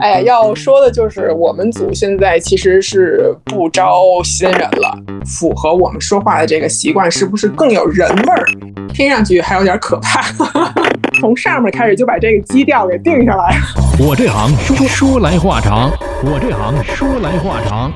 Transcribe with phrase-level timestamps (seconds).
[0.00, 8.44] 哎，要说的就是我们组现在其实是不招新人了，符合我们说话的这个习惯，是不是更有人味儿？
[8.94, 10.22] 听上去还有点可怕。
[11.20, 13.56] 从上面开始就把这个基调给定下来。
[13.98, 15.90] 我这行说说来话长，
[16.22, 17.92] 我这行说来话长。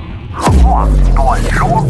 [0.61, 1.85] 话短说。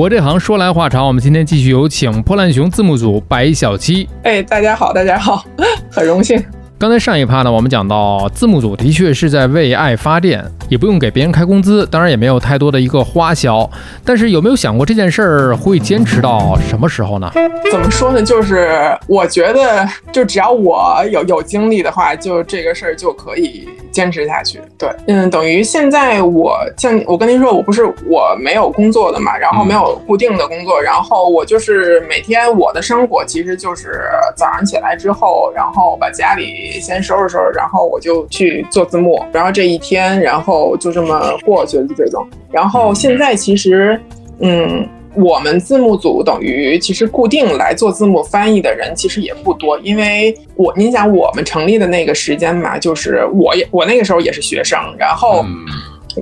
[0.00, 4.08] 我这行说来话长，我们今天继续有请破烂熊字幕组白小七。
[4.22, 5.44] 哎，大家好，大家好，
[5.92, 6.42] 很荣幸。
[6.78, 13.68] 刚才上一趴呢，我们讲到字幕组的确是在为爱发电，也不用给别人开工资，当然也没有太多的一个花销。
[14.02, 17.30] 但是有没有想过这件事儿会坚持到什么时候呢？
[17.70, 18.22] 怎么说呢？
[18.22, 18.70] 就是
[19.06, 23.68] 我觉得，就只要我有有精力的话，就这个事儿就可以
[24.00, 24.60] 坚持下去。
[24.78, 34.00] 对，嗯，等于现在我像我跟您说，我不是我没有工作的嘛，然后没有固定的工作，然后我就是每天我的生活其实就是
[34.34, 36.40] 早上起来之后，然后把家里。
[36.80, 42.26] 先收拾收拾，然后我就去做字幕，然后这一天，然后就这么过去了这种。
[42.50, 44.00] 然后现在其实，
[44.38, 55.44] 嗯，我们字幕组等于其实固定来做字幕翻译的人其实也不多，因为我您想我们成立的那个时间嘛，就是我也我那个时候也是学生，然后。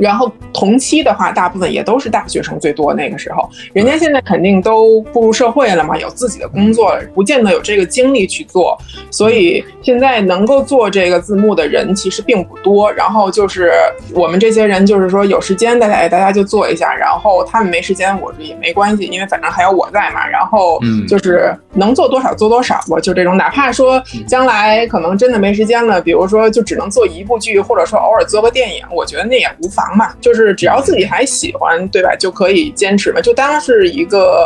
[0.00, 2.92] 然后同期的话，大部分也都是大学生最多。
[2.94, 8.78] 那个时候，人家现在肯定都步入社会了嘛，有自己的工作，不见得有这个精力去做。
[9.10, 12.92] 所以现在能够做这个字幕的人其实并不多。
[12.92, 13.72] 然后就是
[14.12, 20.26] 我们这些人，就是说有时间大家大家就做一下，然后他们没时间，我说也没关系，因为反正还有我在嘛。
[20.26, 20.78] 然后
[21.08, 23.36] 就是能做多少做多少我，就这种。
[23.38, 29.68] 哪怕说将来可能真的没时间了，比如说就只能做一部剧，或者说偶尔做个电影，我觉得那也无。
[29.78, 32.16] 忙嘛，就是只要自己还喜欢，对吧？
[32.18, 34.44] 就可以坚持嘛，就当是一个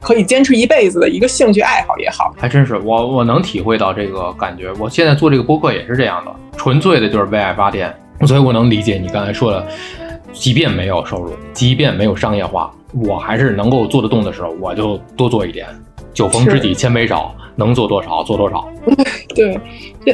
[0.00, 2.34] 可以坚持一辈子的一个兴趣爱好也好。
[2.38, 4.72] 还真是，我我能体会到这个感觉。
[4.78, 7.94] 我现在做这个播客也是这样的，纯粹的就是为爱发电。
[8.26, 9.66] 所以我能理解你刚才说的，
[10.32, 12.70] 即便没有收入，即便没有商业化，
[13.04, 15.66] 我还是能够做得动的时候，我就多做一点。
[16.12, 18.66] 酒逢知己千杯少，能做多少做多少。
[19.34, 19.60] 对，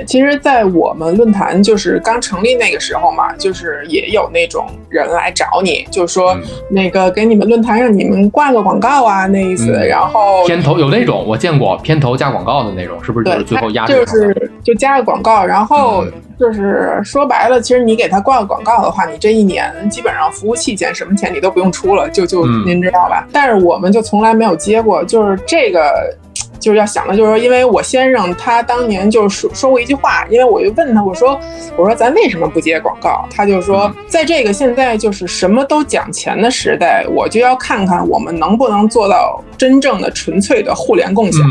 [0.05, 6.37] 其实，在我们论坛就是刚成立那个时候嘛，就是也有那种人来找你，就说
[6.69, 9.73] 那个给你们论坛上你们挂个广告啊，那意思。
[9.73, 16.05] 然后片头有那种我见过片头加广告的那种，是不是就是最后压就是就加个广告，然后
[16.39, 23.25] 就是说白了，其实你给他挂个广告的话，你这一年基本上服务器钱什么钱你都不用出了，就就您知道吧？
[23.33, 26.13] 但是我们就从来没有接过，就是这个。
[26.59, 31.39] 就是要想的，就是说，因为我先生他当年就说说过一句话，因为我就问他，我说，
[31.77, 33.25] 我说咱为什么不接广告？
[33.31, 41.43] 他就说，在这个现在就是什么都讲钱的时代，我就要看看我们能不能做到真正的纯粹的互联共享。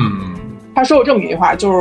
[0.73, 1.77] 他说过这么一句话，就是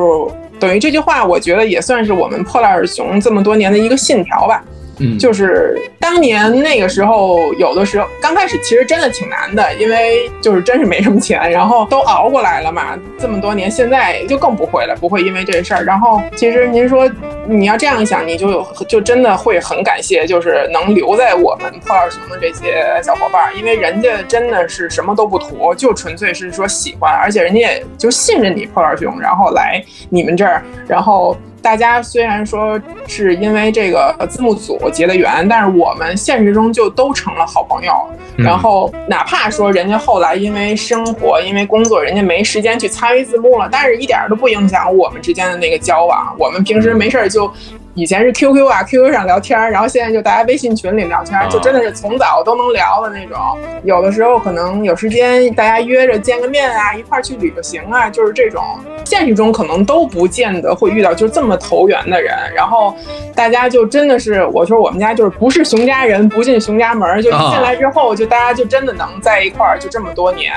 [0.59, 4.65] 等于这句话，我觉得也算是我们破烂儿熊这么多年的一个信条吧。
[5.00, 12.99] 嗯，就是当年那个时候，有的时候刚开始其实真的挺难的，因为就是真是没什么钱，然后都熬过来了嘛。
[13.19, 15.84] 这么多年，现在就更不会了，不会因为这事儿。
[15.84, 17.10] 然后其实您说
[17.47, 31.37] 你要这样想，你就就真的会很感谢，就是能留在我们破二熊的这些小伙伴，因为人家真的是什么都不图，就纯粹是说喜欢，而且人家也就信任你破二熊，然后来你们这儿，然后。
[31.65, 37.95] 大家虽然说是因为这个字幕组结的缘，但是我们现实中就都成了好朋友。
[38.37, 46.37] 然后哪怕说人家后来因为生活、因为工作，人家没时间去参与字幕了，但是一点都不影响我们之间的那个交往。
[46.39, 47.51] 我们平时没事儿就。
[47.94, 53.38] 以前是 QQ 啊，QQ 上聊天，然后现在就大家微信群里聊天，就真的是从早都能聊的那种。
[53.84, 58.65] 有的时候可能有时间，大家约着见个面啊，一块儿去旅个行啊，就是这种。
[59.04, 62.34] 现实中可能都不见得会遇到就这么投缘的人。
[62.53, 62.97] 然后
[63.33, 70.53] 大家就真的是，我说我们家就是不是熊家人不进熊家门，就一进来之后，就大家就真的能在一块儿，就这么多年。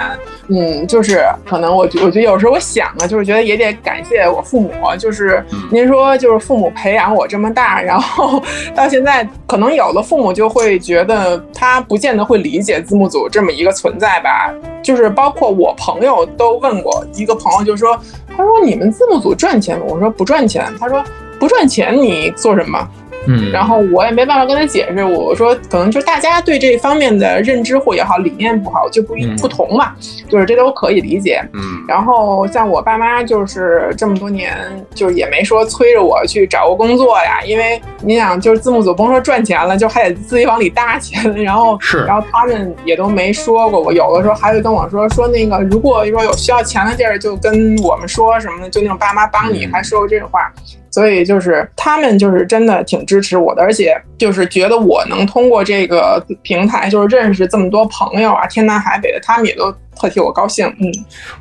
[0.49, 7.26] 嗯，就是可能我我觉得有时候我想啊，就是觉得也得感谢我父母，就是您说就是父母培养我。
[7.27, 8.41] 这么大，然后
[8.73, 14.51] 到现在，可能有的父母就会觉得他不见得会理解字幕组这么一个存在吧。
[14.81, 17.99] 就是包括我朋友都问过一个朋友，就说
[18.35, 21.03] ：“他说你们字幕组赚钱吗？”我说：“不赚钱。”他说
[21.37, 22.87] ：“不赚钱你做什么？”
[23.27, 29.93] 嗯，然后我也没办法跟他解释，我说可能就大家对这方面的认知或也好，理念不好就不一嗯不同嘛，
[30.29, 31.41] 就是这都可以理解。
[31.53, 34.57] 嗯然后像我爸妈就是这么多年，
[34.93, 50.51] 就是也没说催着我去找个工作呀，因为你想，就是字幕组甭说赚钱了，就还得自己往里搭钱，然后是然后他们也都没说过，我有的时候还会跟我说说那个，如果说有需要钱的地儿，就跟我们说什么的，就那种爸妈帮你，嗯还说过这种话。
[50.89, 60.65] 所以就是他们就是真的挺支持我的，而且就是觉得我能通过这个平台就是认识这么多朋友啊，天南海北的，他们也都特替我高兴。
[60.79, 60.91] 嗯，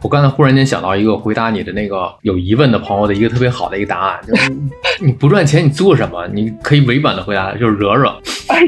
[0.02, 4.52] 我刚才忽然间想到一个回答你的那个有疑问的朋友的一个特别好的一个答案，就是
[5.00, 6.26] 你不赚钱你做什么？
[6.32, 8.12] 你可以委婉的回答，就是惹惹，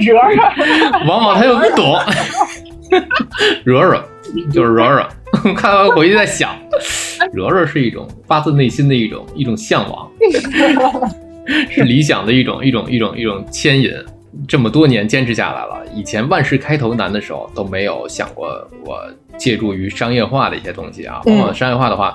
[0.01, 0.43] 惹惹。
[1.09, 1.97] 往往他又不懂，
[3.65, 4.03] 惹惹
[4.53, 5.07] 就是惹惹。
[5.55, 6.57] 看完回去再想，
[7.33, 10.11] 柔柔是一种发自内心的一种一种向往，
[11.71, 13.93] 是理想的一种一种一种一种牵引。
[14.47, 18.49] 这么多年坚持下来了，以前万事开头难的时候都没有想过
[18.85, 19.01] 我
[19.39, 21.23] 借助于商业化的一些东西啊。
[21.25, 22.15] 嗯往往商业化的话，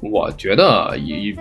[0.00, 1.34] 我觉得也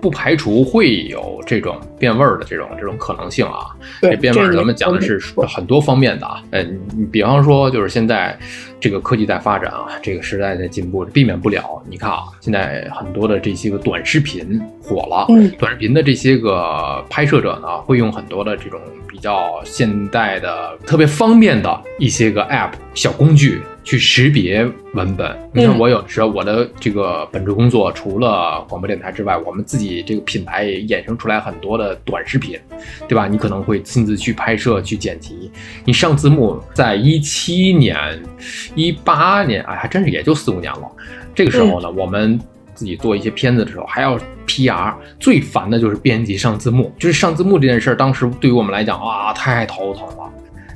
[0.00, 3.66] 不排除会有这种变味儿的这种这种可能性啊。
[4.00, 6.80] 这变味儿咱们讲的是很多方面的啊，嗯，
[7.10, 8.38] 比方说就是现在
[8.80, 11.82] 这个科技在发展啊，这个时代在进步，避免不了。
[11.88, 25.50] 你看啊，现在很多的这些个短视频火了，嗯短视频的这些个拍摄者呢，会用很多的这种比较现代的、特别方便的一些个 app 小工具去识别文本。
[25.54, 32.58] 你看，嗯我有时候我的这个本职工作，除了广播电台之外，我们自己这个品牌也衍生出来很多的短视频，
[33.08, 33.28] 对吧？
[33.28, 35.50] 你可能会亲自去拍摄、去剪辑，
[35.84, 38.20] 你上字幕，在一七年、
[38.74, 40.82] 一八年，哎，还真是也就四五年了。
[41.34, 42.38] 这个时候呢，我们
[42.82, 50.28] 自己做一些片子的时候，还要 PR，最烦的就是编辑上字幕，就是上字幕这件事儿，当时对于我们来讲啊，太头疼了。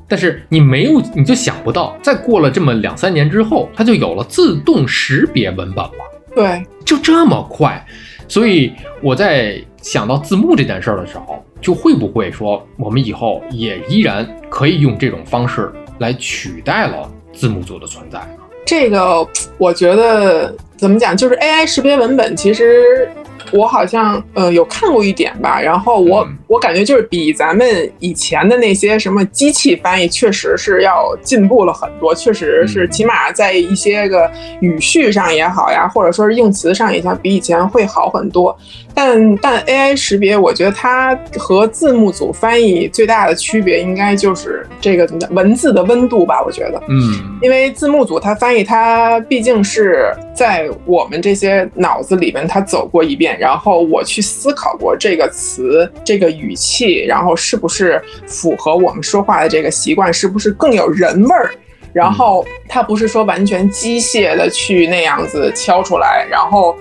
[0.07, 5.93] 但是你没有，你就想不到，再过了这么两三年之后，它就有了自动识别文本了。
[6.33, 7.85] 对，就这么快，
[8.29, 8.73] 所以
[9.03, 18.46] 我在想到字幕这件事儿的时候，就会不会说我们以后也依然可以用这种方式来取代了字幕组的存在呢？
[18.67, 19.27] 这个
[19.57, 23.09] 我觉得怎么讲，就是 AI 识别文本，其实
[23.53, 26.37] 我好像呃有看过一点吧，然后我、嗯。
[26.49, 32.91] 我感觉就是比咱们以前的那些什么机器翻译，确实是要进步了很多，确实是嗯。
[32.91, 34.31] 起码在一些个
[34.61, 38.57] 语序上也好呀，或者说是用词上也像，比以前会好很多。
[38.97, 46.83] 但但 AI 识别，我觉得它和字幕组翻译最大的区别，应该就是这个文字的温度吧，我觉得。
[46.89, 61.51] 嗯因为字幕组它翻译，它毕竟是在我们这些脑子里面，它走过一遍，然后我去思考过这个词、这个语气，然后是不是符合我们说话的这个习惯，是不是更有人味儿。
[61.93, 66.75] 然后它不是说完全机械的去那样子敲出来，然后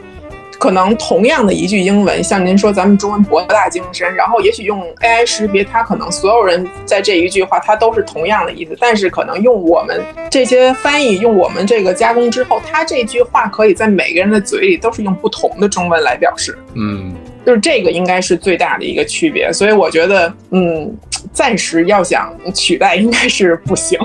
[0.66, 16.58] 可能同样的一句英文，像您说咱们中文博大精深，然后也许用 AI 识别，它可能所有人在这一句话它都是同样的意思，但是可能用我们这些翻译，用我们这个加工之后，它这句话可以在每个人的嘴里都是用不同的中文来表示。
[16.74, 17.14] 嗯
[17.46, 20.92] 就是这个应该是最大的一个区别，所以我觉得，嗯，
[21.32, 24.00] 暂时要想取代应该是不行。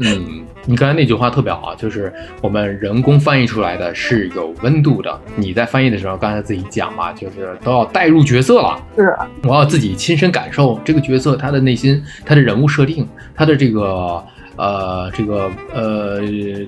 [0.00, 2.12] 嗯，你刚才那句话特别好，就是
[2.42, 5.18] 我们人工翻译出来的是有温度的。
[5.34, 8.78] 你在翻译的时候，刚才自己讲嘛，就是都要带入角色了。
[8.94, 14.22] 是，我要自己亲身感受这个角色他的内心、他的人物设定、他的这个
[14.56, 16.20] 呃这个呃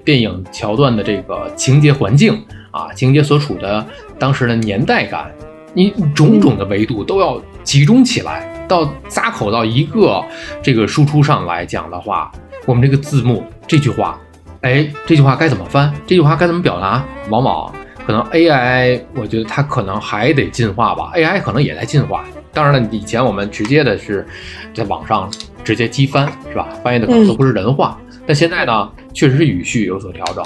[0.02, 3.86] 电影桥段的这个情节环境啊，情节所处的
[4.18, 5.30] 当时的年代感，
[5.74, 10.24] 你种种的维度都要集中起来，到扎口到一个
[10.62, 12.30] 这个输出上来讲的话，
[12.66, 14.16] 我们这个字幕这句话，
[14.60, 15.92] 哎，这句话该怎么翻？
[16.06, 17.04] 这句话该怎么表达？
[17.30, 17.74] 往往
[18.06, 22.24] 可能 AI，我觉得它可能还得进化吧，AI 可能也在进化。
[22.52, 24.24] 当然了，以前我们直接的是
[24.72, 25.28] 在网上
[25.64, 26.68] 直接机翻，是吧？
[26.84, 27.98] 翻译的可能都不是人话。
[28.24, 30.44] 但现在呢，确实是语序有所调整。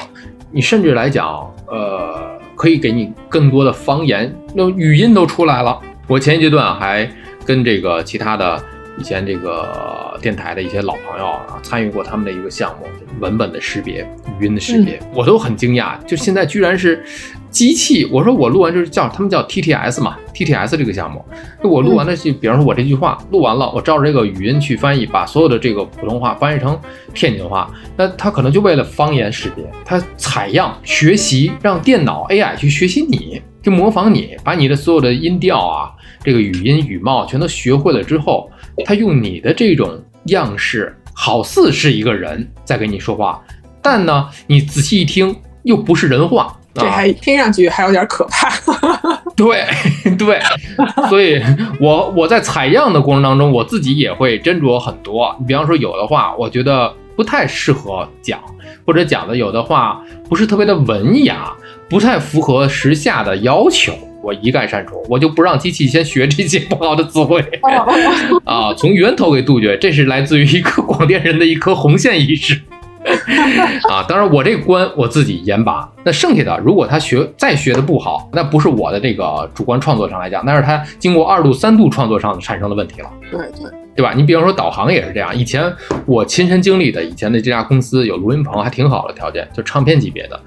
[0.50, 1.26] 你甚至来讲，
[1.66, 5.78] 呃，可以给你更多的方言，那语音都出来了。
[6.06, 7.10] 我前一阶段还
[7.44, 8.62] 跟这个其他的
[8.98, 12.86] 以前这个电台的一些老朋友啊，参与过他们的一个项目，
[13.20, 14.06] 文本的识别、
[14.38, 17.04] 语音的识别，我都很惊讶，就现在居然是
[17.50, 18.04] 机器。
[18.12, 21.24] 我说我录完就是叫他们叫 TTS 嘛，TTS 这个项目，
[21.60, 26.78] 就我录完的是，比方说我这句话录完了，我照着这个语音去翻译，把所有的这个普通话翻译成
[27.12, 35.90] 天津话，那他可能就为了方言识别，他采样学习，让电脑 AI 去学习你，就模仿你，把你的所有的音调啊，
[36.24, 38.50] 这个语音语貌全都学会了之后，
[38.84, 43.40] 他用你的这种样式，好似是一个人在跟你说话，
[43.82, 46.56] 但呢，你仔细一听又不是人话。
[46.76, 48.50] 这还听上去还有点可怕。
[49.36, 49.64] 对
[50.18, 50.40] 对，
[51.08, 51.40] 所以
[51.80, 55.36] 我我在采样的过程当中，我自己也会斟酌很多。
[55.38, 58.40] 你比方说，有的话我觉得不太适合讲，
[58.84, 61.52] 或者讲的有的话不是特别的文雅，
[61.88, 63.92] 不太符合时下的要求，
[64.24, 67.44] 我一概删除，我就不让机器先学这些不好的词汇
[68.44, 69.76] 啊，从源头给杜绝。
[69.76, 72.58] 这是来自于一个广电人的一颗红线意识。
[73.90, 75.88] 啊，当然我这个关我自己严把。
[76.04, 83.10] 那剩下的，如果他学再学的不好，那不是我的这个主观创作上来讲，那是他经过二度、三度创作上产生的问题了。
[83.30, 84.12] 对对，对吧？
[84.14, 85.34] 你比方说导航也是这样。
[85.34, 85.72] 以前
[86.06, 90.40] 我亲身经历的，以前的这家公司有录音棚，还挺好的条件，就唱片级别的。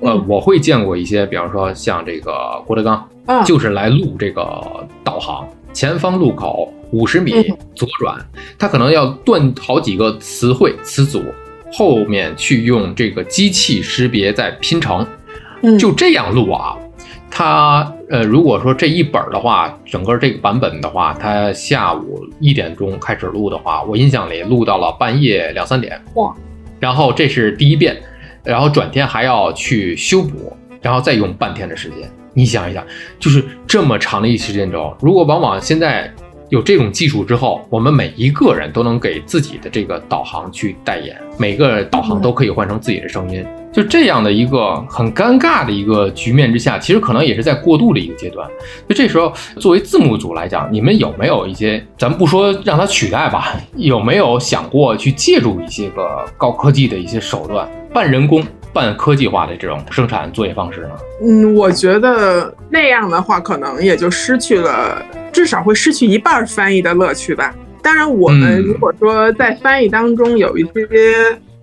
[0.00, 2.32] 呃，我会见过一些，比方说像这个
[2.66, 3.08] 郭德纲，
[3.44, 4.42] 就是来录这个
[5.04, 7.32] 导航，前方路口五十米
[7.74, 8.16] 左转，
[8.58, 11.22] 他可能要断好几个词汇词组。
[11.76, 15.04] 后面去用这个机器识别再拼成，
[15.76, 16.76] 就这样录啊。
[17.28, 26.00] 它呃，如果说这一本的话，整个这个版本的话，它下午一点钟开始录的话，我印象里录到了半夜两三点。
[26.14, 26.32] 哇！
[26.78, 28.00] 然后这是第一遍，
[28.44, 32.08] 然后转天还要去修补，然后再用半天的时间。
[32.34, 32.86] 你想一想，
[33.18, 36.08] 就是这么长的一时间轴，如果往往现在。
[36.50, 43.44] 有这种技术之后，我们每一个人都能给自己的这个导航去代言，每个导航都可以换成自己的声音。
[43.72, 48.48] 就这样的一个很尴尬的一个局面之下，其实可能也是在过渡的一个阶段。
[48.88, 58.44] 就这时候，作为字幕组来讲，你们有没有一些，咱不说让它取代吧，有没有想过去借助一些个高科技的一些手段，半人工、
[58.74, 60.90] 半科技化的这种生产作业方式呢？
[61.22, 65.00] 嗯，我觉得那样的话，可能也就失去了。
[65.32, 67.54] 至少会失去一半翻译的乐趣吧。
[67.82, 70.88] 当然，我们如果说在翻译当中有一些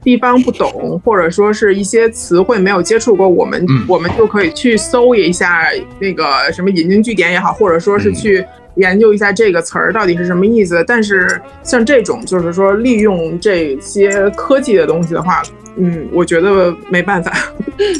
[0.03, 5.63] 地方不懂，或者说是一些词汇没有接触过，我们我们就可以去搜一下
[6.00, 10.83] 那个什么引经据典也好，或者说是去研究一下这个词儿到底是什么意思。
[10.87, 15.41] 但是像这种就是说利用这些科技的东西的话，
[15.77, 17.31] 嗯，我觉得没办法。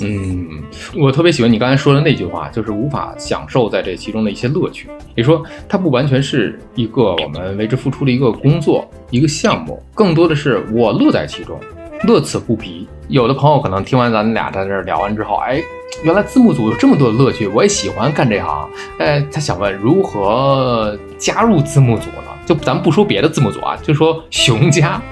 [0.02, 0.62] 嗯，
[0.98, 4.88] 我特别喜欢你刚才说的那句话，就是无法享受在这其中的一些乐趣。
[5.16, 11.60] 你说它不完全是一个我们为之付出的一个工作、一个项目，更多的是我乐在其中，
[12.08, 12.88] 乐此不疲。
[13.08, 15.62] 有的朋友可能听完咱们俩在这聊完之后，哎，
[16.04, 18.70] 原来字幕组有这么多的乐趣，我也喜欢干这行。
[18.98, 22.32] 哎，他想问如何加入字幕组呢？
[22.44, 25.04] 就咱们不说别的字幕组啊，就说熊家啊，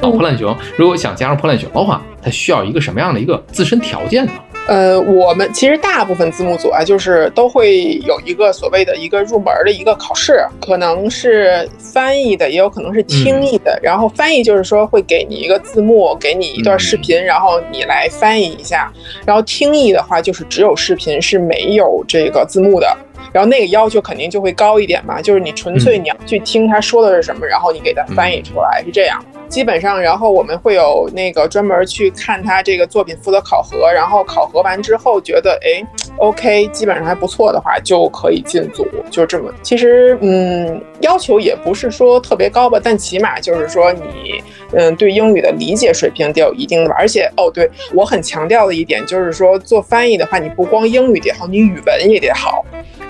[0.00, 4.32] 破烂熊，如果想加入破烂熊的话，他需要一个什么样的一个自身条件呢？
[4.68, 13.80] 呃，我们其实大部分字幕组啊，就是都会有一个所谓的一个入门的一个考试，可能是翻译的，也有可能是听译的。
[13.82, 18.92] 然后翻译就是说会给你一个字幕，给你一段视频，然后你来翻译一下。
[19.24, 22.94] 然后听译的话，就是只有视频是没有这个字幕的。
[23.32, 29.22] 然后那个要求肯定就会高一点嘛，就是你纯粹你要去听他说的是什么，然后你给他翻译出来是这样。
[29.48, 35.82] 基本上，然后我们会有那个专门去看他这个作品负责考核，然后考核完之后觉得哎
[36.18, 39.50] ，OK，基本上还不错的话就可以进组，就这么。
[39.62, 44.42] 其实嗯，要求也不是说特别高吧，但起码就是说你
[44.72, 46.96] 嗯对英语的理解水平得有一定的吧。
[46.98, 52.62] 而且哦，对我很强调的一点就是说做翻译的话，你不光英语得好，你语文也得好，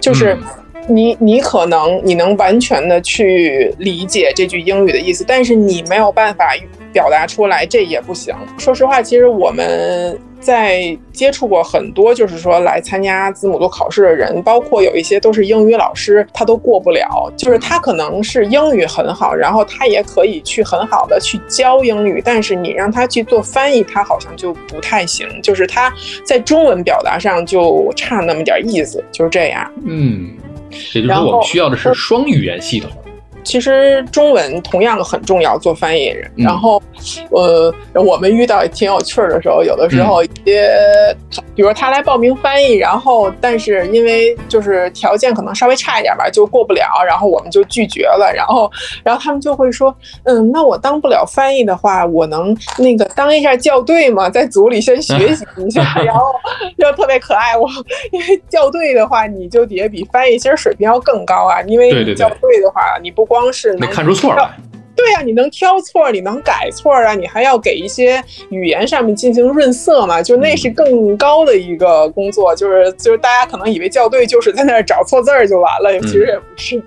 [0.08, 0.36] 就是。
[0.90, 6.56] 你你可能你能完全的去理解这句英语的意思，但是你没有办法
[6.92, 8.34] 表达出来，这也不行。
[8.58, 17.32] 说实话，其实我们在接触过很多，就是说来参加字母组考试的人，包括有一些都是英语老师，他都过不了。
[17.36, 25.28] 就是他可能是英语很好，然后他也可以去很好的去教英语，但是你让他去做翻译，他好像就不太行。
[25.42, 25.92] 就是他
[26.24, 29.70] 在中文表达上就差那么点意思，就是这样。
[29.84, 30.30] 嗯。
[30.94, 32.90] 也就是说，我们需要的是双语言系统。
[33.48, 36.30] 其实中文同样很重要，做翻译人。
[36.36, 36.82] 然后，
[37.30, 40.70] 呃，我们遇到挺有趣儿的时候，有的时候一些，
[41.54, 48.30] 比如他来报名翻译，然后但是因为就是条件可能稍微差一点吧，就过不了，然后我们就拒绝了。
[48.36, 48.70] 然后，
[49.02, 54.28] 然后他们就会说，嗯，那我当不了翻译的话，我能那个当一下校对吗？
[54.28, 56.26] 在组里先学习一下， 然后
[56.76, 57.56] 就特别可爱。
[57.56, 57.66] 我
[58.12, 64.50] 因为校对的话，你就得比翻译其实水平要更高啊，因为校对的话，你不光光是能看出错来，
[64.96, 76.82] 对呀，你能挑错，你能改错啊，你还要给一些语言上面进行润色嘛，就那是更高的一个工作，就是就是大家可能以为校对就是在那儿找错字儿就完了，其实也不是。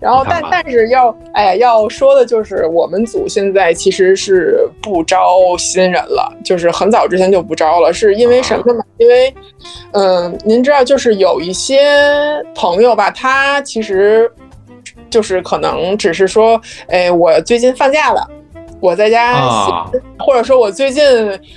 [0.00, 8.80] 然后但但是要哎呀要说的就是我们组现在其实是不招新人了，就是很早之前就不招了，是因为什么呢？
[8.98, 9.34] 因为
[9.92, 11.80] 嗯，您知道就是有一些
[12.54, 14.30] 朋友吧，他其实
[15.10, 18.28] 就是可能只是说，哎，我最近放假了。
[18.80, 19.34] 我在家
[19.90, 21.04] 写，或者说我最近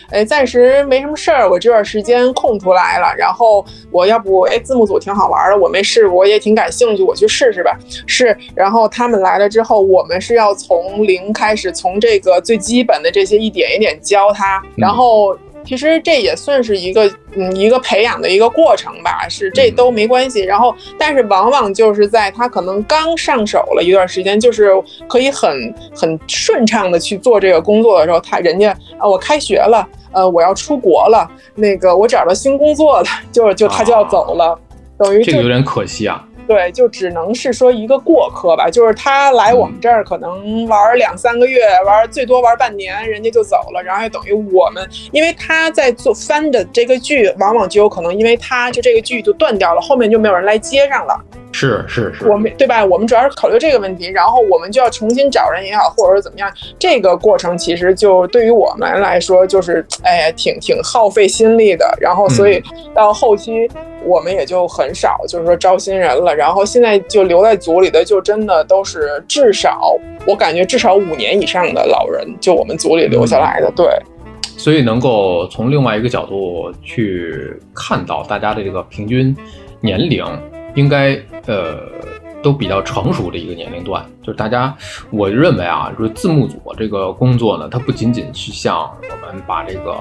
[0.10, 7.78] 哎暂时没什么事儿，我这段时间空出来了，然后我要不哎字幕组挺好玩的，我没试过，我也挺感兴趣，我去试试吧。
[8.08, 15.38] 是，然后他们来了之后，我们是要从零开始，从这个最基本的这些一点一点教他，然后。
[15.66, 20.42] 其实这也算是一个嗯一个培养的一个过程吧，是这都没关系。
[20.42, 24.72] 然后，但是往往就是在他可能刚上手了一段时间，就是
[25.08, 34.60] 可以很很顺畅的去做这个工作的时候，他人家啊我开学了，呃我要出国了，那个我找到新工作了，就就他就要走了，
[34.98, 36.26] 等于这个有点可惜啊。
[36.52, 51.18] 对，就只能是说一个过客吧，就是他来我们这儿可能玩两三个月，玩最多玩半年，人家就走了，然后等于我们，因为他在做翻的这个剧，往往就有可能因为他就这个剧就断掉了，后面就没有人来接上了。
[51.54, 52.84] 是是是，我们对吧？
[52.84, 61.86] 我们主要是考虑这个问题，然后我们就要重新找人也好，或者说怎么样，这个过程其实就对于我们来说，就是哎，挺挺耗费心力的。
[62.00, 62.64] 然后所以
[62.96, 63.70] 到后期
[64.04, 66.34] 我们也就很少，就是说招新人了。
[66.34, 73.70] 然后现在就留在组里的，就真的都是至少我感觉至少五年以上的老人，就我们组里留下来的。
[73.76, 73.86] 对，
[74.58, 79.36] 所以能够从另外一个角度去看到大家的这个平均
[79.82, 80.26] 年龄。
[80.76, 81.80] 应该呃
[82.42, 84.76] 都比较成熟的一个年龄段，就是大家，
[85.10, 89.96] 我认为啊，就是字幕组这个工作呢，它不仅仅是像我们把这个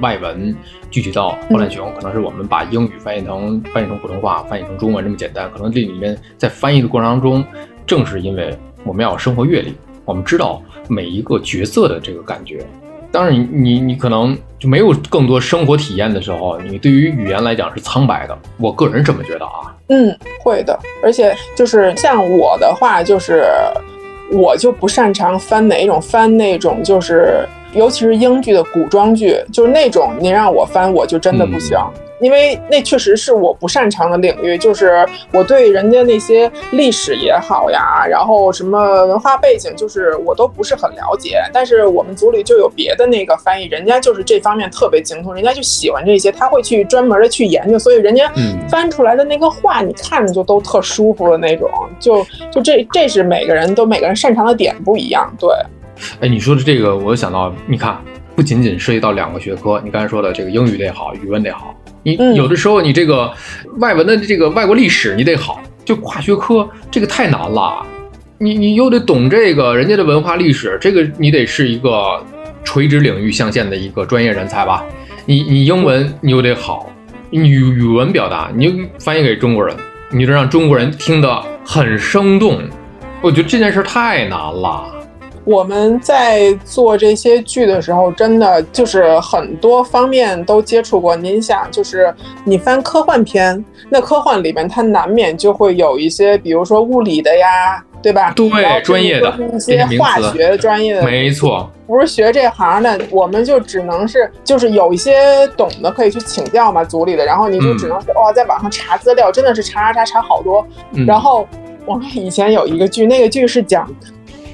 [0.00, 0.54] 外文
[0.90, 5.50] 具体到《火烂熊》，可能是我们把英语翻译成翻译成普通话，翻译成中文这么简单。
[5.52, 7.44] 可能这里面在翻译的过程当中，
[7.86, 9.72] 正是因为我们要有生活阅历，
[10.04, 12.66] 我们知道每一个角色的这个感觉。
[13.12, 18.36] 当然，你你你可能就没有更多生活体验的时候，你对于语言来讲是苍白的。
[18.58, 19.74] 我个人这么觉得啊。
[19.88, 20.78] 嗯，会的。
[21.02, 23.44] 而且就是像我的话，就是
[24.30, 31.78] 我就不擅长翻哪一种翻那种，就是尤其是英剧的古装剧，就是那种你让我翻，我就真的不行。
[32.20, 41.40] 因为那确实是我不擅长的领域，就是我对人家那些历史也好呀，然后什么文化背景，就是我都不是很了解。
[41.52, 48.30] 但是我们组里就有别的那个翻译，人家就是这方面特别精通，人家就喜欢这些，他会去专门的去研究，所以人家
[48.68, 51.68] 翻出来的那个话，你看着就都特舒服的那种。
[52.00, 55.32] 就就这，这是每个人都每个人擅长的点不一样。
[55.38, 55.50] 对，
[56.20, 57.96] 哎，你说的这个，我想到，你看，
[58.34, 61.74] 不仅仅涉及到两个学科，你刚才说的这个英语得好，语文得好。
[62.16, 63.32] 你有的时候，你这个
[63.78, 67.84] 外文的这个外国历史你得好，就跨学科这个太难了。
[68.38, 72.24] 你你又得懂这个人家的文化历史，这个你得是一个
[72.62, 74.84] 垂直领域象限的一个专业人才吧。
[75.26, 76.90] 你你英文你又得好，
[77.30, 79.76] 语语文表达你就翻译给中国人，
[80.10, 82.60] 你就让中国人听得很生动。
[83.20, 84.84] 我觉得这件事太难了。
[85.48, 91.16] 我们在做这些剧的时候，真的就是很多方面都接触过。
[91.16, 98.30] 您想，就是你翻科幻片，那科幻里面它难免就会有一些，比如说物理的呀，对吧？
[98.36, 101.70] 对，专业的一些化学专业的，没错。
[101.86, 107.24] 不是学这行的，我们就只能是，就是有一些懂的可以去请教嘛，组里的。
[107.24, 110.62] 然后你就只能是哇，在网上查资料，真的是查查查查好多。
[111.06, 111.48] 然后
[111.86, 113.90] 我们以前有一个剧，那个剧是讲。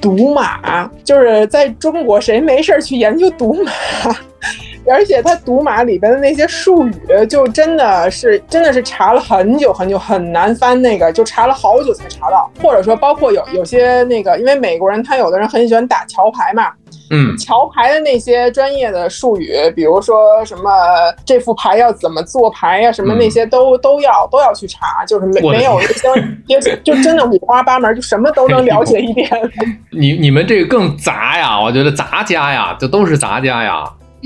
[0.01, 3.71] 赌马就是在中国，谁没事儿去研究赌马？
[4.87, 10.79] 而且他赌马里边的那些术语，就真的是真的是查了很久很久，很难翻。
[10.79, 12.47] 那个就查了好久才查到。
[12.61, 16.71] 或者说，包括有有些那个，因为美国人他有的人很喜欢打桥牌嘛。
[17.11, 20.71] 嗯，桥牌的那些专业的术语，比如说什么
[21.25, 29.29] 这副牌要怎么做牌呀，什么那些都都要都要去查，就是没没有一些就真的五花八门，就什么都能了解一点。
[29.91, 33.83] 你你们这个更杂呀，我觉得杂家呀，这都是杂家呀。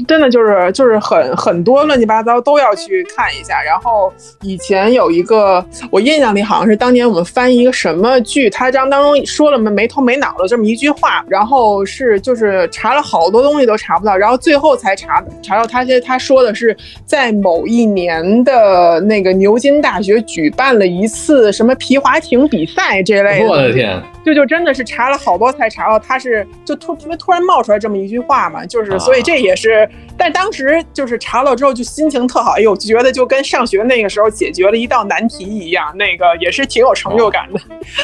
[0.08, 3.62] 真的就是就是很很多乱七八糟都要去看一下。
[3.62, 16.76] 然后以前有一个，我印象里好像是当年我们翻一个什么剧，他章当中说了没没头没脑的这么一句话，然后是就是查了好多东西都查不到，然后最后才查查到他他说的是
[17.06, 23.50] 在某一年的那个牛津大学举办了一次什么皮划艇比赛这类的。
[23.50, 24.02] 我的天！
[24.26, 29.79] 就就真的是查了好多才查到他是就突因为突然冒出来这么一句话嘛，就是所以这也是。
[29.80, 37.60] 是，但当时就是查了之后就心情特好，哎呦，就觉得就跟上学那个时候解决了一道难题一样，那个也是挺有成就感的。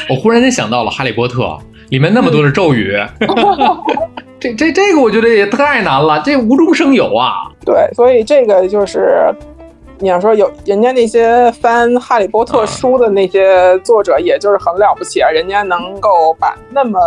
[0.08, 1.42] 我忽然间想到了《哈利波特》
[1.90, 2.96] 里面那么多的咒语，
[4.40, 7.32] 这这这个我觉得也太难了，这无中生有啊。
[7.64, 9.34] 对，所以这个就是。
[9.98, 15.30] 你要说有人家那些翻《哈利波特》书的那些作者，也就是很了不起啊！
[15.30, 16.98] 人家能够把那么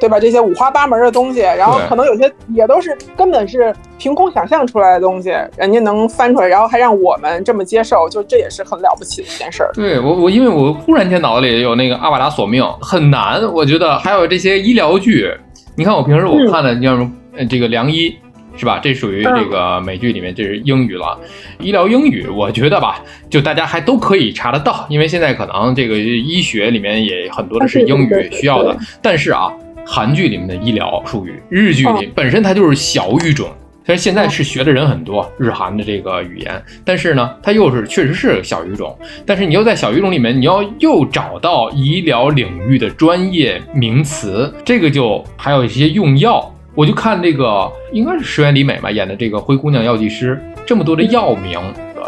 [0.00, 9.70] 对吧这些五花八门的东西，然后可能有些也都是根本是凭空想象出来的东西，人家能翻出来，然后还让我们这么接受，就这也是很了不起的一件事儿。
[9.74, 15.30] 对我我因为我忽然间脑子里有那个《阿瓦达索命》，很难，我觉得还有这些医疗剧，
[15.76, 17.12] 你看我平时我看的，你像
[17.50, 18.16] 这个良医。
[18.60, 18.78] 是吧？
[18.78, 21.18] 这属于这个美剧里面，这是英语了。
[21.60, 28.76] 医疗英语，我觉得吧，就大家还都可以查得到，因为现在可能这个医学里面也很多的是英语需要的。
[29.00, 29.50] 但是啊，
[29.86, 33.48] 韩剧里面的医疗术语，日剧里本身它就是小语种，
[33.86, 36.62] 但是现在是学的人很多，日韩的这个语言。
[36.84, 38.94] 但是呢，它又是确实是小语种。
[39.24, 46.54] 但是你又在小语种里面，你要又找到医疗领域的专业名词，这个就还有一些用药。
[46.74, 51.60] 我就看这个，应该是石原里美吧演的这个灰姑娘药剂师，这么多的药名，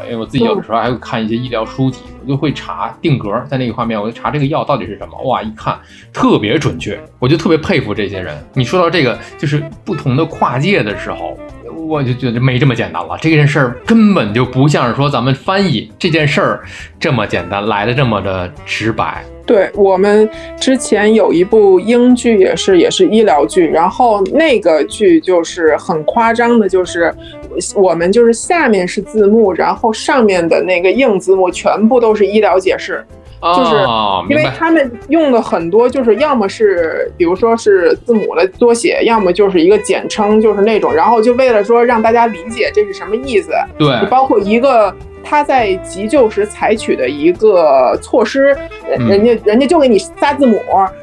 [0.04, 5.78] 因为我自己有的时候还会看一些医疗书籍，我就会查定格，在那个画面我就查这个药到底是什么，哇，一看
[6.12, 8.36] 特别准确，我就特别佩服这些人。
[8.54, 11.36] 你说到这个，就是不同的跨界的时候。
[11.88, 16.62] 我就觉得没这么简单了，这件事儿根本就不像是说咱们翻译这件事儿
[16.98, 19.22] 这么简单，来的这么的直白。
[19.44, 20.28] 对我们
[20.58, 27.12] 之前有一部英剧，也是也是医疗剧，然后那个剧就是很夸张的，就是
[27.74, 33.04] 我们就是下面是字幕，然后上面的那个硬字幕全部都是医疗解释。
[33.42, 33.74] 就是
[34.30, 43.50] 因为他们用的很多，就是要么是比如说是字母的缩写，要么就是一个简称，就是那种，然后就为了说让大家理解这是什么意思。
[43.76, 44.94] 对，包括一个。
[45.24, 48.56] 他在急救时采取的一个措施，
[48.98, 50.58] 人家人家就给你仨字母，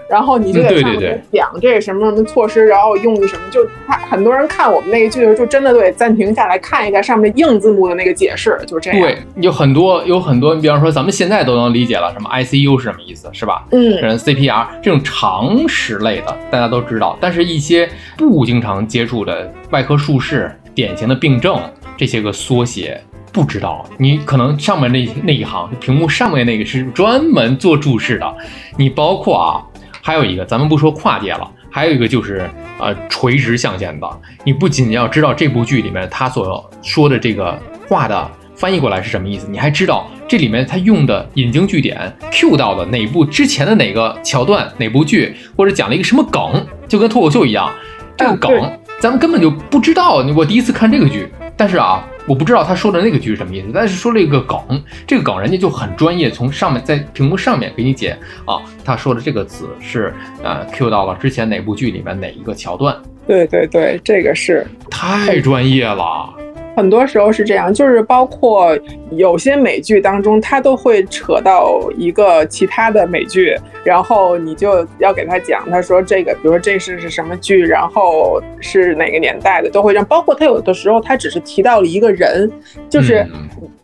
[0.10, 9.02] 然后你就得上面讲这是什么什么措施，然后用什么，就他很多人看我们那个剧的时候，就真的得暂停下来看一下上面硬字幕的那个解释，就是这样。
[9.02, 13.66] 对，有很多有很多，你比方说咱们现在都能理解了，什么 ICU 是什么意思，是吧？
[13.72, 21.60] 嗯，CPR 这种常识类的大家都知道，但是一些不经常接触的外科术式，典型的病症
[21.98, 23.00] 这些个缩写。
[23.32, 28.38] 不知道，你可能上面那那一行，屏幕上面那个是专门做注释的。
[28.78, 29.62] 你包括啊，
[30.02, 34.22] 还有一个，咱们不说跨界了，还有一个就是呃垂直象限的。
[34.44, 47.72] 你不仅要知道这部剧里面他所说的这个话的翻译过来是什么意思，你还知道这里面他用的引经据典 Q 到的哪部之前的哪个桥段，哪部剧或者讲了一个什么梗，就跟脱口秀一样，
[48.18, 48.52] 这个梗
[49.00, 50.24] 咱们根本就不知道。
[50.36, 52.08] 我第一次看这个剧，但是啊。
[52.28, 54.60] 我不知道他说的那个句是什么意思，但是说了一个梗，
[55.08, 62.96] 这个梗人家就很专业，从上面在屏幕上面给你解啊，他说的这个词是呃 Q 到了之前哪部剧里面哪一个桥段？
[63.26, 66.32] 对对对，这个是太专业了。
[66.76, 68.78] 很多时候是这样，就是包括
[69.12, 73.54] 有些美剧当中，它都会扯到一个其他的美剧，
[73.84, 80.06] 然后你就要给他讲，他说这个，比如说这是是什么剧，然后是哪个年代的，都会让。
[80.06, 82.50] 包括他有的时候，他只是提到了一个人，
[82.90, 83.28] 就是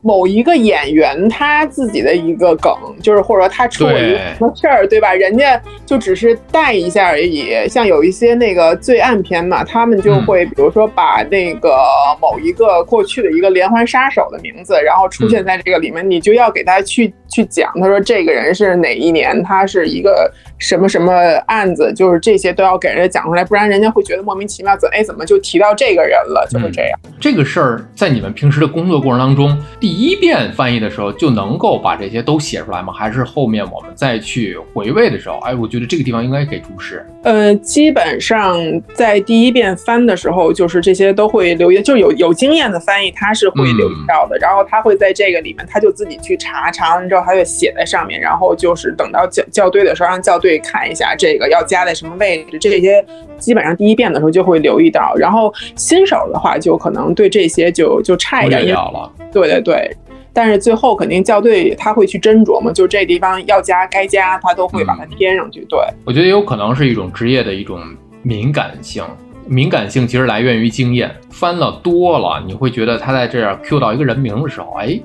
[0.02, 5.13] 某一个演员他自己的一个梗，就是或者说他出了一个什么事儿，对吧？
[5.13, 7.54] 人家就只是带一下而已。
[7.67, 11.76] 像有一些那个罪案片嘛，他们就会比如说把那个
[12.21, 12.85] 某一个。
[12.86, 21.12] 过去的一个连环杀手的名字，然后出现在这个里面，你就要给他去去讲，他说这个人是哪一年，他是一个什么什么
[21.48, 27.00] 案子，就是这些都要给人家讲出来，不然人家会觉得莫名其妙，怎哎怎么就提到这个人了，就是这样。
[27.20, 32.94] 这个事儿在你们平时的工作过程当中，第一遍翻译的时候就能够把这些都写出来吗？
[32.94, 37.06] 还是后面我们再去回味的时候，哎，我觉得这个地方应该给注释。
[37.24, 38.56] 呃，基本上
[38.94, 53.05] 在第一遍翻的时候，就是这些都会留意，就有有经验的翻译他是会留意到的，然后他会在这个里面，他就自己去查，查完之后他就写在上面，然后就是等到校校对的时候，让校对看一下这个要加在什么位置，这些
[53.38, 59.12] 基本上第一遍的时候就会留意到，然后新手的话就可能对这些就就差一点了。
[59.31, 59.91] 对对对，
[60.31, 65.65] 但是最后肯定校对他会去斟酌嘛，就这地方要加该加，他都会把它添上去。
[65.69, 67.79] 对，我觉得有可能是一种职业的一种
[68.21, 69.03] 敏感性。
[69.47, 74.99] 敏感性其实来源于经验，翻了多了，你会觉得他在这儿 Q 到一个人名的时候，哎，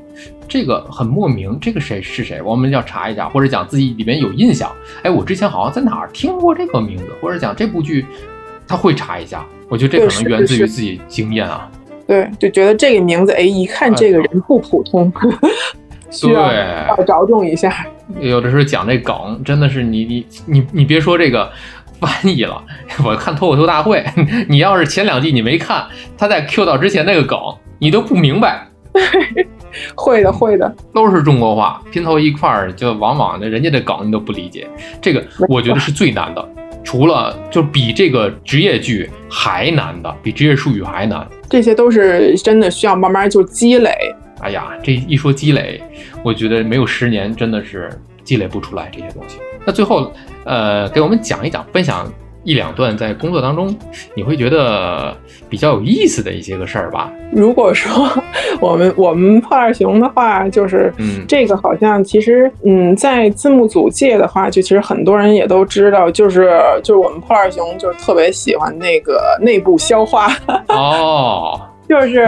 [0.48, 2.40] 这个很莫名，这个谁是谁？
[2.42, 4.70] 我们要查一下，或者讲自己里面有印象，
[5.02, 8.06] 哎，我之前好像在哪儿听过这个名字，或者讲这部剧，
[8.66, 9.44] 他会查一下。
[9.68, 11.70] 我觉得这可能源自于自己经验啊。
[12.06, 15.12] 对，就觉得这个名字，哎，一看这个人不普通，
[16.10, 17.86] 需要要着重一下。
[18.18, 21.48] 有的时候讲这梗，真的是你你你你别说这个
[22.00, 22.64] 翻译了，
[23.04, 24.04] 我看脱口秀大会，
[24.48, 25.86] 你要是前两季你没看，
[26.16, 27.38] 他在 Q 到之前那个梗，
[27.78, 28.66] 你都不明白。
[29.94, 34.68] 会的，会的，都是中国话拼凑一块儿，就往往的人家的梗你都不理解。
[35.00, 36.48] 这个我觉得是最难的，
[36.82, 41.24] 除了就比这个职业剧还难的，比职业术语还难。
[41.48, 43.92] 这些都是真的需要慢慢就积累。
[44.40, 45.80] 哎呀，这一说积累，
[46.24, 47.90] 我觉得没有十年真的是
[48.24, 49.38] 积累不出来这些东西。
[49.64, 50.12] 那最后，
[50.44, 52.10] 呃，给我们讲一讲，分享。
[52.42, 53.76] 一两段在工作当中，
[54.14, 55.14] 你会觉得
[55.50, 57.12] 比较有意思的一些个事儿吧？
[57.30, 58.08] 如果说
[58.60, 66.50] 我们我们破二熊的话，就是嗯这个好像其实嗯，在字幕组界的话，就其实很多人也都知道，就是
[66.82, 70.28] 就是我们破二熊就是特别喜欢那个内部消化
[70.68, 72.26] 哦， 就是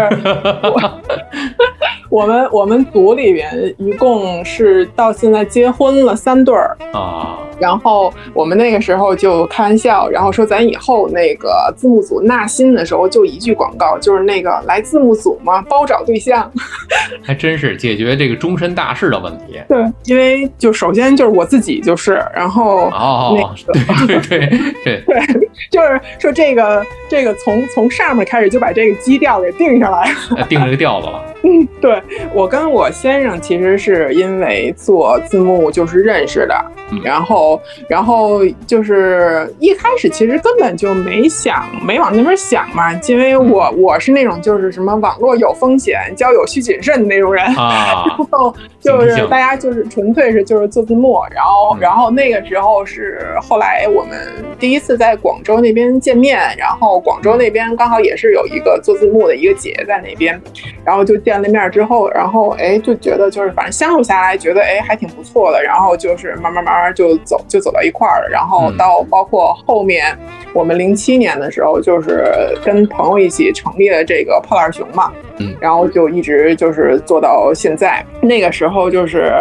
[2.13, 7.39] 我 我们我们组里边一共是到现在结婚了三对儿啊。
[7.59, 16.51] 然后我们那个时候就开玩笑，然后说咱以后那个字幕组纳新的时候就一句广告，就是那个来字幕组嘛，包找对象。
[17.23, 19.61] 还真是解决这个终身大事的问题。
[19.69, 24.39] 对，因为就首先就是我自己就是，然后哦，对对对
[24.85, 31.23] 对对，就是说这个这个从从上面开始就把这个基调给定下来了，定这个调子了。
[31.45, 32.01] 嗯，对
[32.33, 36.55] 我跟我先生其实是因为做字幕就是认识的，
[37.03, 54.17] 然后然后就是一开始其实根本就没想没往那边想嘛，因为我我是那种就是什么网络有风险，交友需谨慎的那种人啊，然后就是大家就是纯粹是就是做字幕，然后然后那个时候是后来我们
[54.61, 60.41] 第一次在广州那边见面，然后广州那边刚好也是有一个做字幕的一个姐在那边，
[60.85, 61.32] 然后就见。
[61.33, 70.17] 见了面之后，然后哎就觉得就是反正相处下来觉得哎还挺不错的，然后就是慢慢慢慢就走就走到一块儿了，然后到包括后面
[70.53, 75.11] 我们零七年的时候就是跟朋友一起成立了这个破烂熊嘛，
[75.43, 78.05] 嗯，然后就一直就是做到现在。
[78.21, 79.33] 那个时候就是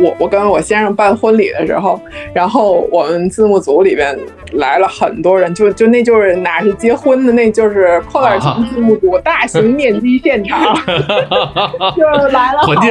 [0.00, 2.00] 我我跟我先生办婚礼的时候，
[2.32, 4.18] 然后我们字幕组里边
[4.52, 10.74] 来了很多人，就就那就是哪是结婚的，那就是破烂城字幕组大型 面基现场。
[11.96, 12.84] 就来了好多，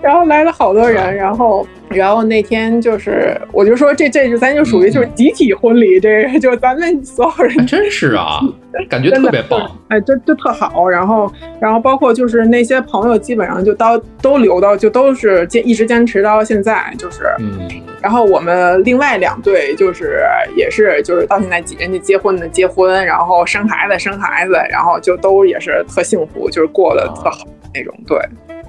[0.00, 8.40] 然后来了好多人，然后，然后那天就是，我就说这这就咱就属于就是集体婚礼，这个就咱们所有人真是啊，
[8.88, 17.68] 感觉特别棒，哎，这这特好，然后，然后包括就是那些朋友，基本上就到都留到，就都是坚一直坚持到现在，就是，嗯，
[18.02, 20.22] 然后我们另外两对就是
[20.56, 27.46] 也是就是到现在人家结婚的结婚，然后生孩子生孩子，然后就都也是特幸福，就是过得特好。
[27.74, 28.18] 那种对，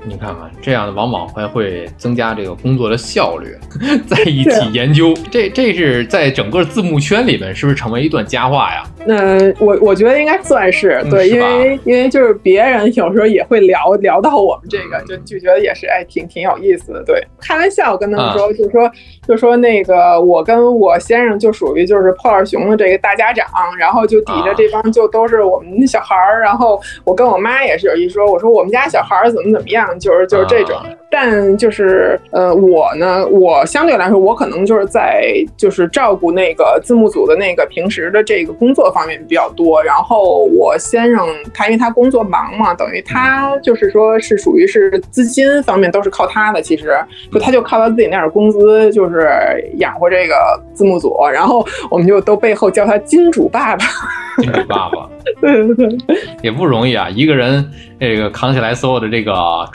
[0.05, 3.55] 你看看这样的往往还会增加这个工作的效率，
[4.07, 8.83] 在一起研究，这这是在整个字幕圈里面是不是成为一段佳话呀？
[9.05, 17.03] 那，我我觉得应该算是对，因为因为就是别人有时候也会聊聊到我们这个，就就觉得也是哎挺挺有意思的。
[17.03, 18.89] 对，开玩笑跟他们说，就说
[19.27, 23.45] 就说那个我跟我先生就属于就是破烂熊的这个大家长，
[23.77, 28.83] 然后就底下这帮就都是我们小孩儿，然后我跟我妈也是有一说，我说我们家。
[28.93, 30.75] 小孩儿怎么怎么样，就是就是这种。
[31.09, 39.83] 但就是呃，我呢，我相对来说，我可能就是在就是照顾那个字幕组的那个平时的这个工作方面比较多。
[39.83, 46.61] 然后我先生他因为他工作忙嘛，等于他就是说是属于是资金方面都是靠他的。
[46.63, 46.97] 其实
[47.31, 49.29] 就他就靠他自己那点工资，就是
[49.75, 50.33] 养活这个
[50.73, 51.15] 字幕组。
[51.31, 53.85] 然后我们就都背后叫他金主爸爸。
[54.41, 55.07] 金主爸爸。
[55.39, 57.63] 对对对，也不容易啊，一个人
[57.99, 59.33] 这个扛起来所有的这个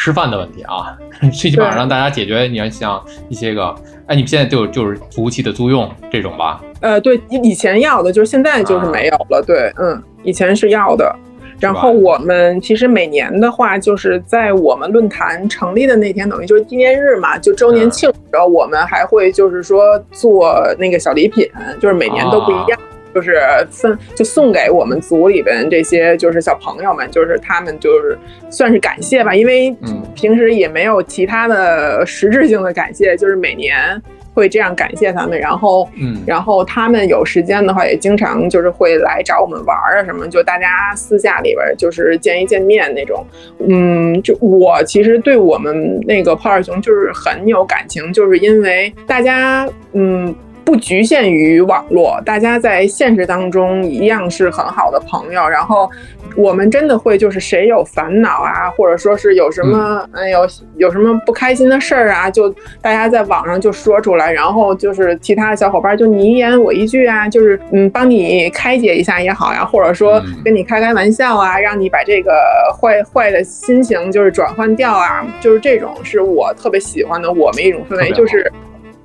[0.08, 0.96] 吃饭的问题啊，
[1.34, 2.44] 最起码让大家解决。
[2.44, 3.74] 你要像一些个，
[4.06, 6.62] 哎，你现在就就是服务器的租用这种吧？
[6.80, 9.44] 呃，对，以前要的，就是现在就是没有了。
[9.46, 11.14] 对，嗯，以前是要的。
[11.60, 21.46] 然后我们其实每年的话，就是在我们论坛成立的那天，等于就是纪念日嘛，就周年庆，然后我们还会就是说做那个小礼品，
[21.78, 22.80] 就是每年都不一样。
[23.18, 23.36] 就是
[23.68, 28.16] 分就送给我们组里边这些就是小朋友们，就是他们就是
[28.48, 29.74] 算是感谢吧，因为
[30.14, 34.00] 平时也没有其他的实质性的感谢，就是每年
[34.32, 43.26] 会这样感谢他们，然后嗯，然后他们有时间的话也经常就是会来找我们玩啊什么，就大家私下里边就是见一见面那种，
[43.66, 50.32] 嗯，就我其实对我们那个泡泡熊就是很有感情，就是因为大家嗯。
[50.68, 55.48] 不局限于网络，大家在现实当中一样是很好的朋友。
[55.48, 55.90] 然后
[56.36, 72.30] 我们真的会就是谁有烦恼啊，或者说是有什么哎有有什么不开心的事儿啊，就大家在网上就说出来，然后就是其他的小伙伴就你一言我一句啊，就是嗯帮你开解一下也好呀，或者说跟你开开玩笑啊，让你把这个
[72.78, 78.52] 坏坏的心情就是转换掉啊，就是这种是我特别喜欢的我们一种氛围，就是。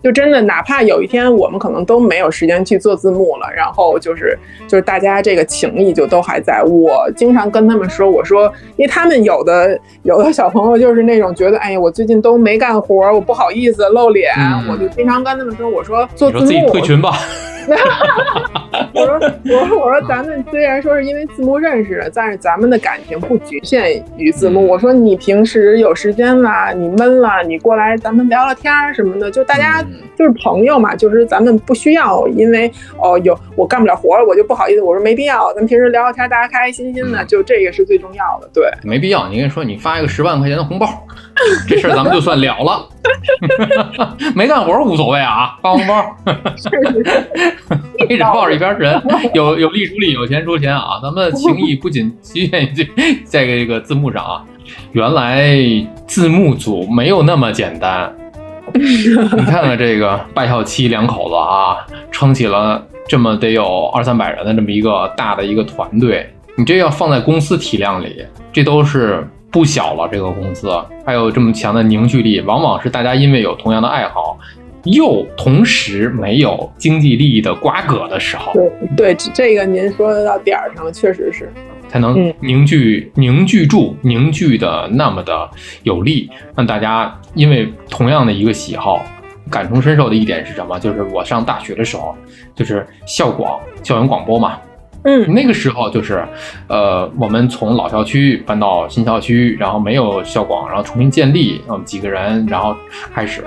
[0.04, 4.38] 就真的，哪怕有一天我们可能都没有时间去做字幕了，然后就是
[4.68, 6.62] 就是大家这个情谊就都还在。
[6.62, 14.34] 我经常跟他们说，我说，因为他们有的有的小朋友就是那种觉得，哎呀，我最近都没干活，我不好意思露脸，
[14.70, 17.14] 我就经常跟他们说，我说做字幕，退群吧。
[18.94, 19.14] 我说
[19.46, 24.68] 我说我说咱们虽然说是因为字幕认识的，但是咱们的感情不局限于字幕。
[24.68, 29.82] 我说你平时有时间啦，你闷了，你过来咱们聊聊天什么的，就大家。
[30.16, 34.82] 就是朋友嘛，就是咱们不需要，因为哦有我干不了活了，我就不好意思。
[34.82, 38.50] 我说没必要，咱们平时聊聊天，大家开开心心的，就这个是最重要的。
[38.54, 39.28] 对，没必要。
[39.28, 40.88] 你跟你说，你发一个十万块钱的红包，
[41.68, 42.88] 这事儿咱们就算了了。
[44.36, 46.16] 没干活无所谓啊，发红包，
[48.10, 49.02] 一直抱着一边人，
[49.34, 51.00] 有有力出力，有钱出钱啊。
[51.02, 52.88] 咱们情谊不仅局限于
[53.26, 54.46] 在这个字幕上啊，
[54.94, 55.58] 原来
[56.08, 58.14] 字幕组没有那么简单。
[59.38, 61.78] 你看看这个拜孝期两口子啊，
[62.12, 66.28] 撑起了这么得有二三百人的这么一个大的一个团队。
[66.56, 70.08] 你这要放在公司体量里，这都是不小了。
[70.12, 70.70] 这个公司
[71.06, 74.38] 还有这么强的凝聚力，往往是大家因为有同样的爱好，
[74.84, 78.54] 又同时没有经济利益的瓜葛的时候。
[78.54, 81.52] 对对，这个您说的到点儿上了，确实是。
[81.94, 85.48] 才能凝聚凝聚住凝聚的那么的
[85.84, 89.00] 有力，让大家因为同样的一个喜好
[89.48, 90.80] 感同身受的一点是什么？
[90.80, 92.18] 就是我上大学的时候，
[92.56, 94.60] 就是校广校园广播嘛，
[95.04, 96.26] 嗯，那个时候就是，
[96.68, 102.76] 呃，我们从老校区搬到新校区，然后没有校广，然后重新建立，我们几个人，然后
[103.14, 103.44] 开始。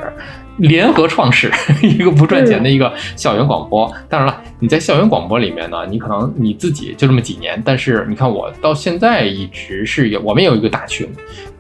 [0.59, 1.53] 联合创始
[1.85, 3.87] 一个不赚钱的一个校园广播。
[4.09, 11.07] 当然了，你在校园广播里面呢，你可能你自己就这么几年，但是你看我到现在一直是有，我们有一个大群，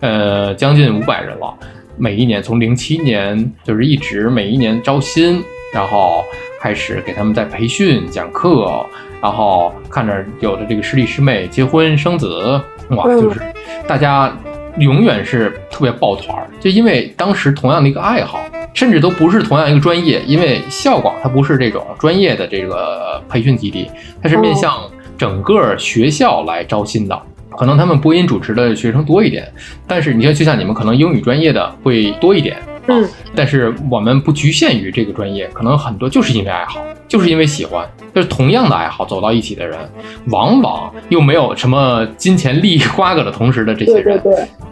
[0.00, 1.54] 呃，将近五百人了。
[1.98, 6.24] 每一年从零七年就是一直每一年招新，然后
[6.58, 8.82] 开始给他们在培训讲课，
[9.22, 13.40] 然后看着有的这个师弟师妹结婚生子，哇，就是
[13.86, 14.36] 大家
[14.78, 18.40] 永远是特别抱团儿，就因为当时同样的一个爱好。
[18.74, 23.90] 甚至都不是同样一个专业，因为校广它不是这种专业的这个培训基地，
[24.22, 24.70] 它是面向
[25.16, 27.18] 整个学校来招新的。
[27.56, 29.50] 可能他们播音主持的学生多一点，
[29.86, 33.08] 但是你像就像你们可能英语专业的会多一点啊。
[33.34, 39.78] 但是我们不局限于这个专业，可能很多就是因为爱好，就是因为喜欢，就是同样的爱好走到一起的人，
[40.26, 44.22] 往往又没有什么金钱利益瓜葛的同时的这些人，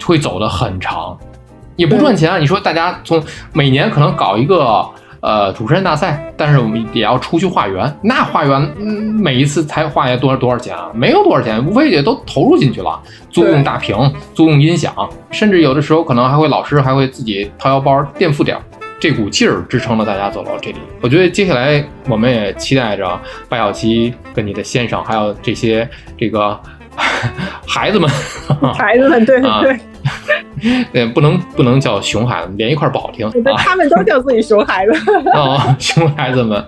[0.05, 1.19] 会走得很长。
[1.77, 2.39] 也不赚钱啊！
[2.39, 3.21] 你说大家从
[3.53, 4.89] 每年可能搞一个
[5.25, 8.61] 呃主持人大赛，但是我们也要出去化缘，那化缘
[9.19, 10.91] 每一次才化缘多少多少钱啊？
[10.93, 13.97] 没有多少钱，无非也都投入进去了，租用大屏，
[14.35, 14.95] 租用音响，
[15.31, 18.59] 甚至有的时候可能还会老师还会自己掏腰包垫付点，
[19.01, 20.77] 这股劲儿支撑了大家走到这里。
[21.01, 26.61] 我觉得接下来我们也期待着白小七跟你的先生，还有这些这个
[27.67, 28.11] 孩子们，
[28.75, 29.81] 孩子们，对对。
[30.93, 33.31] 对，不能不能叫熊孩子，连一块不好听。
[33.59, 34.93] 他们都叫自己熊孩子。
[35.35, 36.65] 哦，熊孩子们。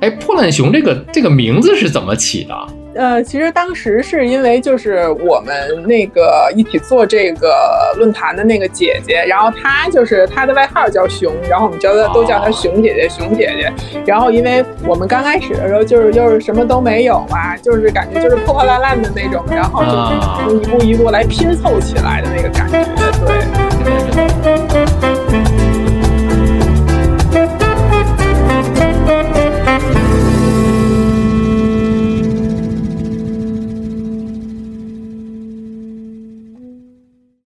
[0.00, 2.54] 哎，破烂熊这个这个名字是怎么起的？
[2.98, 5.54] 呃，其实当时是因为就是我们
[5.86, 13.72] 那个一起做这个论坛的那个姐姐，然后她就是她的外号叫熊，然后我们叫她都叫她熊姐姐，熊姐姐。
[14.04, 22.84] 然后因为我们刚开始的时候就是就是什么都没有嘛，就是感觉就是破破烂烂的那种，然后就是一步一步来拼凑起来的那个感觉，
[24.74, 24.77] 对。